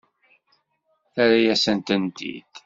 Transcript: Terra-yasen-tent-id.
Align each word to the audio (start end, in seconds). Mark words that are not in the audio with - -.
Terra-yasen-tent-id. 1.13 2.45